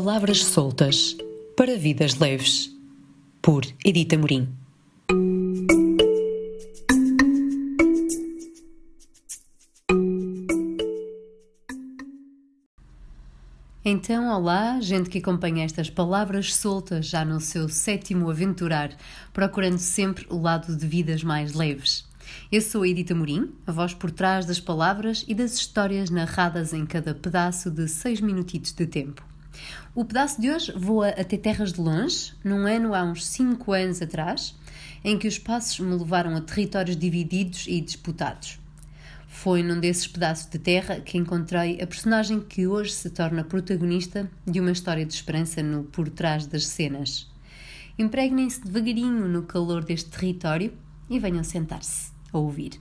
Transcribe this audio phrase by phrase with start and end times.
[0.00, 1.16] Palavras soltas
[1.56, 2.72] para vidas leves,
[3.42, 4.48] por Edita Morim.
[13.84, 18.96] Então, olá, gente que acompanha estas palavras soltas já no seu sétimo aventurar,
[19.32, 22.08] procurando sempre o lado de vidas mais leves.
[22.52, 26.72] Eu sou a Edita Morim, a voz por trás das palavras e das histórias narradas
[26.72, 29.27] em cada pedaço de seis minutitos de tempo.
[29.94, 34.00] O pedaço de hoje voa até terras de longe, num ano há uns cinco anos
[34.00, 34.54] atrás,
[35.02, 38.58] em que os passos me levaram a territórios divididos e disputados.
[39.28, 44.30] Foi num desses pedaços de terra que encontrei a personagem que hoje se torna protagonista
[44.46, 47.30] de uma história de esperança no por trás das cenas.
[47.98, 50.72] Impregnem-se devagarinho no calor deste território
[51.10, 52.80] e venham sentar-se a ouvir.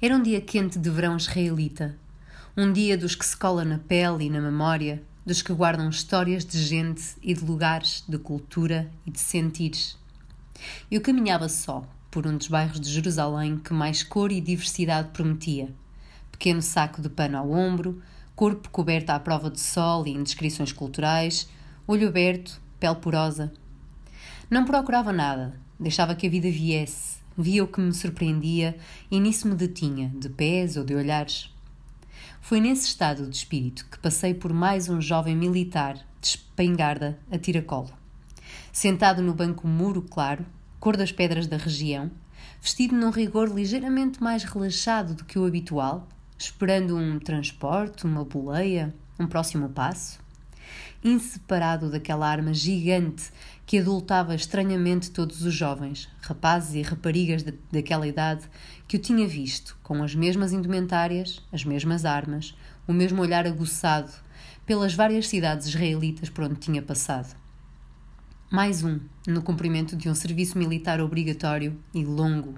[0.00, 1.98] Era um dia quente de verão israelita,
[2.56, 6.44] um dia dos que se cola na pele e na memória, dos que guardam histórias
[6.44, 9.98] de gente e de lugares, de cultura e de sentires.
[10.90, 15.74] Eu caminhava só por um dos bairros de Jerusalém que mais cor e diversidade prometia.
[16.30, 18.02] Pequeno saco de pano ao ombro,
[18.36, 21.48] corpo coberto à prova de sol e indiscrições culturais,
[21.86, 23.52] olho aberto, pele porosa.
[24.48, 28.76] Não procurava nada, Deixava que a vida viesse, via o que me surpreendia
[29.10, 31.53] e nisso me detinha, de pés ou de olhares.
[32.44, 37.38] Foi nesse estado de espírito que passei por mais um jovem militar de espingarda a
[37.38, 37.90] tiracolo.
[38.70, 40.44] Sentado no banco muro claro,
[40.78, 42.10] cor das pedras da região,
[42.60, 48.94] vestido num rigor ligeiramente mais relaxado do que o habitual, esperando um transporte, uma boleia,
[49.18, 50.22] um próximo passo
[51.02, 53.30] inseparado daquela arma gigante
[53.66, 58.42] que adultava estranhamente todos os jovens, rapazes e raparigas de, daquela idade,
[58.86, 62.54] que o tinha visto, com as mesmas indumentárias, as mesmas armas,
[62.86, 64.12] o mesmo olhar aguçado,
[64.66, 67.34] pelas várias cidades israelitas por onde tinha passado.
[68.50, 72.54] Mais um, no cumprimento de um serviço militar obrigatório e longo.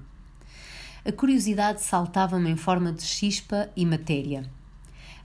[1.05, 4.51] A curiosidade saltava-me em forma de chispa e matéria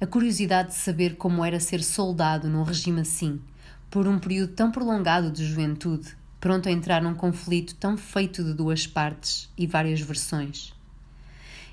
[0.01, 3.39] a curiosidade de saber como era ser soldado num regime assim,
[3.87, 8.51] por um período tão prolongado de juventude, pronto a entrar num conflito tão feito de
[8.51, 10.73] duas partes e várias versões.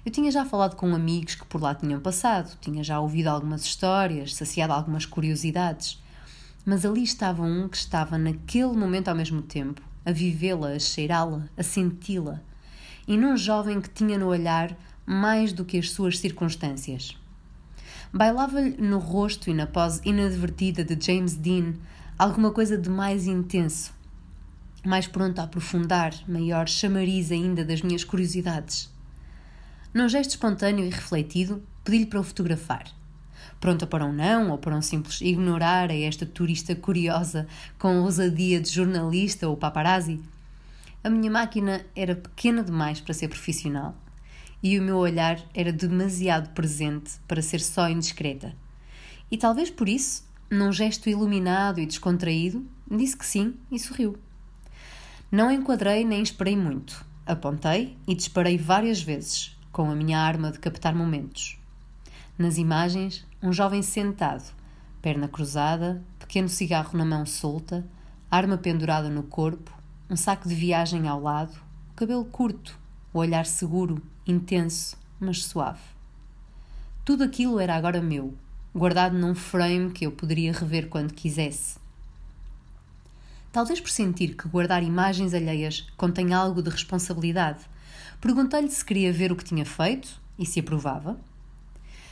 [0.05, 3.65] Eu tinha já falado com amigos que por lá tinham passado, tinha já ouvido algumas
[3.65, 5.99] histórias, saciado algumas curiosidades,
[6.67, 11.49] mas ali estava um que estava naquele momento ao mesmo tempo, a vivê-la, a cheirá-la,
[11.57, 12.43] a senti-la,
[13.07, 17.17] e num jovem que tinha no olhar mais do que as suas circunstâncias.
[18.13, 21.75] Bailava-lhe no rosto e na pose inadvertida de James Dean
[22.19, 23.93] alguma coisa de mais intenso,
[24.85, 28.91] mais pronto a aprofundar, maior chamariz ainda das minhas curiosidades.
[29.93, 32.87] Num gesto espontâneo e refletido, pedi-lhe para o fotografar.
[33.61, 37.47] Pronta para um não ou para um simples ignorar a esta turista curiosa
[37.79, 40.19] com ousadia de jornalista ou paparazzi,
[41.05, 43.95] a minha máquina era pequena demais para ser profissional
[44.63, 48.55] e o meu olhar era demasiado presente para ser só indiscreta.
[49.31, 54.17] E talvez por isso, num gesto iluminado e descontraído, disse que sim e sorriu.
[55.31, 57.07] Não enquadrei nem esperei muito.
[57.27, 61.61] Apontei e disparei várias vezes, com a minha arma de captar momentos.
[62.39, 64.51] Nas imagens, um jovem sentado,
[65.03, 67.87] perna cruzada, pequeno cigarro na mão solta,
[68.31, 69.71] arma pendurada no corpo,
[70.09, 71.61] um saco de viagem ao lado,
[71.95, 72.79] cabelo curto,
[73.13, 75.81] o olhar seguro, intenso, mas suave.
[77.05, 78.35] Tudo aquilo era agora meu,
[78.75, 81.79] guardado num frame que eu poderia rever quando quisesse.
[83.51, 87.65] Talvez por sentir que guardar imagens alheias contém algo de responsabilidade,
[88.21, 91.19] perguntei-lhe se queria ver o que tinha feito e se aprovava.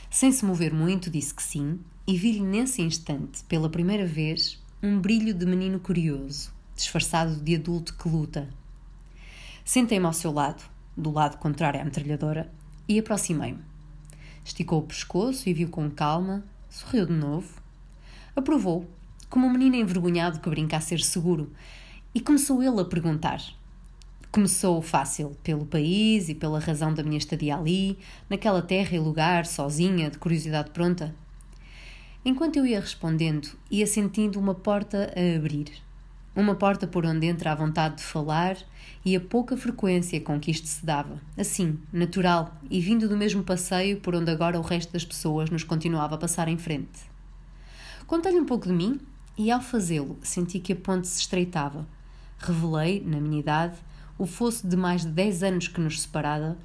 [0.09, 4.99] Sem se mover muito, disse que sim, e vi-lhe nesse instante, pela primeira vez, um
[4.99, 8.49] brilho de menino curioso, disfarçado de adulto que luta.
[9.63, 10.63] Sentei-me ao seu lado,
[10.97, 12.51] do lado contrário à metralhadora,
[12.89, 13.59] e aproximei-me.
[14.43, 17.61] Esticou o pescoço e viu com calma, sorriu de novo.
[18.35, 18.89] Aprovou,
[19.29, 21.51] como um menino envergonhado que brinca a ser seguro,
[22.15, 23.41] e começou ele a perguntar.
[24.31, 27.99] Começou fácil, pelo país e pela razão da minha estadia ali,
[28.29, 31.13] naquela terra e lugar, sozinha, de curiosidade pronta.
[32.25, 35.71] Enquanto eu ia respondendo, ia sentindo uma porta a abrir
[36.37, 38.57] uma porta por onde entra a vontade de falar
[39.03, 43.43] e a pouca frequência com que isto se dava, assim, natural e vindo do mesmo
[43.43, 47.09] passeio por onde agora o resto das pessoas nos continuava a passar em frente.
[48.05, 48.99] Contei-lhe um pouco de mim
[49.35, 51.87] e, ao fazê-lo, senti que a ponte se estreitava.
[52.37, 53.75] Revelei, na minha idade,
[54.15, 56.55] o fosso de mais de 10 anos que nos separava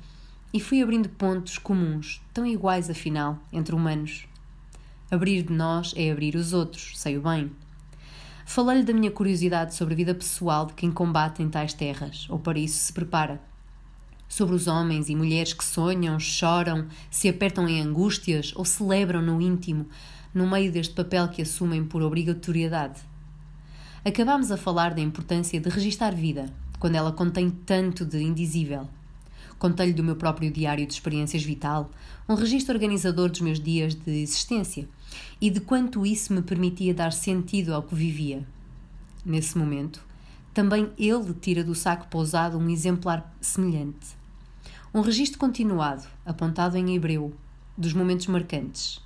[0.53, 4.27] e fui abrindo pontos comuns, tão iguais afinal, entre humanos.
[5.11, 7.51] Abrir de nós é abrir os outros, sei o bem.
[8.45, 12.39] Falei-lhe da minha curiosidade sobre a vida pessoal de quem combate em tais terras, ou
[12.39, 13.41] para isso se prepara.
[14.29, 19.41] Sobre os homens e mulheres que sonham, choram, se apertam em angústias ou celebram no
[19.41, 19.87] íntimo,
[20.35, 23.01] no meio deste papel que assumem por obrigatoriedade.
[24.05, 28.89] Acabámos a falar da importância de registar vida, quando ela contém tanto de indizível.
[29.59, 31.91] Contei-lhe do meu próprio diário de experiências vital,
[32.29, 34.89] um registro organizador dos meus dias de existência
[35.41, 38.47] e de quanto isso me permitia dar sentido ao que vivia.
[39.25, 40.05] Nesse momento,
[40.53, 44.17] também ele tira do saco pousado um exemplar semelhante.
[44.93, 47.33] Um registro continuado, apontado em hebreu,
[47.77, 49.01] dos momentos marcantes.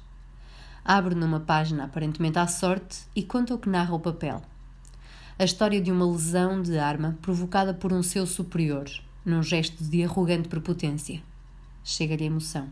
[0.85, 4.43] Abre numa página aparentemente à sorte e conta o que narra o papel.
[5.39, 8.87] A história de uma lesão de arma provocada por um seu superior,
[9.25, 11.23] num gesto de arrogante prepotência.
[11.85, 12.69] Chega-lhe a emoção.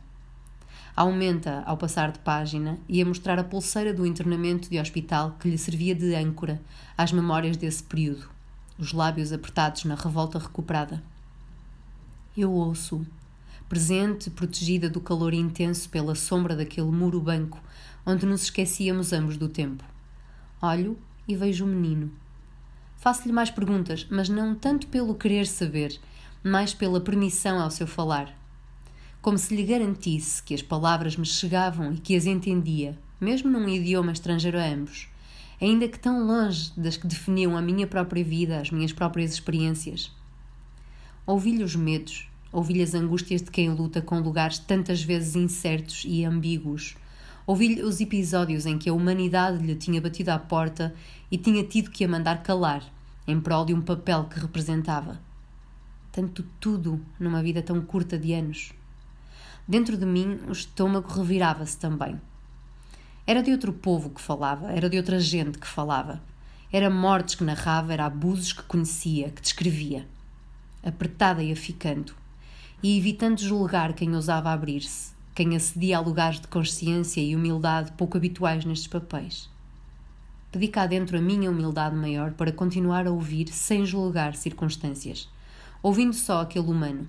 [0.96, 5.50] Aumenta ao passar de página e a mostrar a pulseira do internamento de hospital que
[5.50, 6.62] lhe servia de âncora
[6.96, 8.30] às memórias desse período,
[8.78, 11.02] os lábios apertados na revolta recuperada.
[12.36, 13.04] Eu ouço,
[13.68, 17.60] presente, protegida do calor intenso pela sombra daquele muro banco
[18.06, 19.82] onde nos esquecíamos ambos do tempo.
[20.62, 22.12] Olho e vejo o menino.
[22.98, 25.98] Faço-lhe mais perguntas, mas não tanto pelo querer saber,
[26.40, 28.43] mais pela permissão ao seu falar
[29.24, 33.66] como se lhe garantisse que as palavras me chegavam e que as entendia, mesmo num
[33.66, 35.08] idioma estrangeiro a ambos,
[35.58, 40.12] ainda que tão longe das que definiam a minha própria vida, as minhas próprias experiências.
[41.26, 46.22] Ouvi-lhe os medos, ouvi-lhe as angústias de quem luta com lugares tantas vezes incertos e
[46.22, 46.94] ambíguos.
[47.46, 50.94] Ouvi-lhe os episódios em que a humanidade lhe tinha batido à porta
[51.30, 52.84] e tinha tido que a mandar calar,
[53.26, 55.18] em prol de um papel que representava.
[56.12, 58.74] Tanto tudo numa vida tão curta de anos.
[59.66, 62.20] Dentro de mim, o estômago revirava-se também.
[63.26, 66.22] Era de outro povo que falava, era de outra gente que falava.
[66.70, 70.06] Era mortes que narrava, era abusos que conhecia, que descrevia.
[70.82, 72.14] Apertada e aficando.
[72.82, 78.18] E evitando julgar quem ousava abrir-se, quem acedia a lugares de consciência e humildade pouco
[78.18, 79.48] habituais nestes papéis.
[80.52, 85.26] Pedi cá dentro a minha humildade maior para continuar a ouvir sem julgar circunstâncias,
[85.82, 87.08] ouvindo só aquele humano,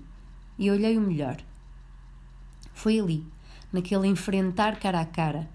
[0.58, 1.36] e olhei o melhor–
[2.76, 3.24] foi ali,
[3.72, 5.48] naquele enfrentar cara a cara,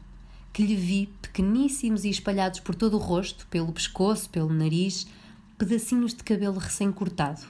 [0.51, 5.07] que lhe vi pequeníssimos e espalhados por todo o rosto, pelo pescoço, pelo nariz,
[5.55, 7.43] pedacinhos de cabelo recém-cortado.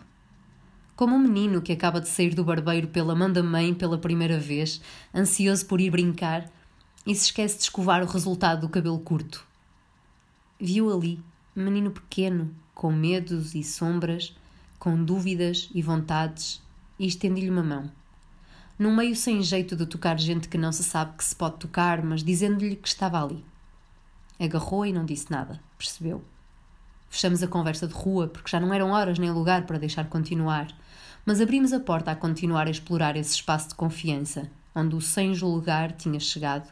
[0.93, 4.37] Como um menino que acaba de sair do barbeiro pela mão da mãe pela primeira
[4.37, 4.81] vez,
[5.15, 6.51] ansioso por ir brincar,
[7.07, 9.47] e se esquece de escovar o resultado do cabelo curto.
[10.59, 11.17] Viu ali,
[11.55, 14.35] menino pequeno, com medos e sombras,
[14.77, 16.61] com dúvidas e vontades,
[16.99, 18.00] e estendi-lhe uma mão
[18.81, 22.01] num meio sem jeito de tocar gente que não se sabe que se pode tocar,
[22.01, 23.45] mas dizendo-lhe que estava ali.
[24.39, 26.23] Agarrou e não disse nada, percebeu.
[27.07, 30.67] Fechamos a conversa de rua, porque já não eram horas nem lugar para deixar continuar,
[31.23, 35.35] mas abrimos a porta a continuar a explorar esse espaço de confiança, onde o sem
[35.35, 36.67] julgar tinha chegado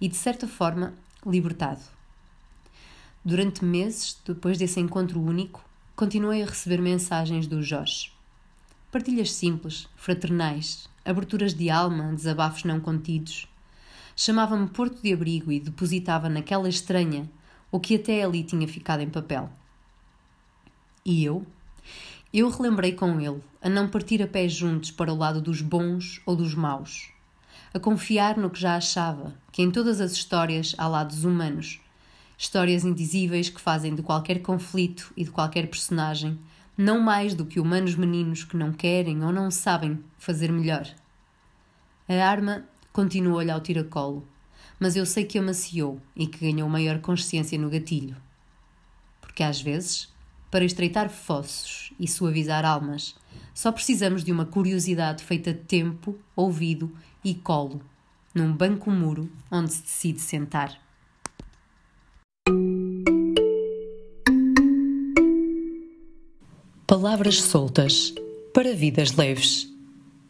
[0.00, 0.94] e, de certa forma,
[1.26, 1.82] libertado.
[3.24, 5.64] Durante meses, depois desse encontro único,
[5.96, 8.12] continuei a receber mensagens do Jorge.
[8.92, 13.48] Partilhas simples, fraternais, aberturas de alma, desabafos não contidos.
[14.14, 17.26] Chamava-me Porto de Abrigo e depositava naquela estranha
[17.72, 19.48] o que até ali tinha ficado em papel.
[21.04, 21.46] E eu?
[22.30, 26.20] Eu relembrei com ele a não partir a pé juntos para o lado dos bons
[26.26, 27.10] ou dos maus,
[27.72, 31.80] a confiar no que já achava, que em todas as histórias há lados humanos,
[32.36, 36.38] histórias indizíveis que fazem de qualquer conflito e de qualquer personagem
[36.78, 40.88] não mais do que humanos meninos que não querem ou não sabem fazer melhor.
[42.08, 44.26] A arma continua-lhe ao tiracolo,
[44.80, 48.16] mas eu sei que amaciou e que ganhou maior consciência no gatilho.
[49.20, 50.08] Porque às vezes,
[50.50, 53.14] para estreitar fossos e suavizar almas,
[53.52, 56.90] só precisamos de uma curiosidade feita de tempo, ouvido
[57.22, 57.82] e colo,
[58.34, 60.80] num banco muro onde se decide sentar.
[66.86, 68.14] Palavras soltas
[68.54, 69.70] para vidas leves,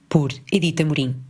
[0.08, 1.27] por Edita Morim.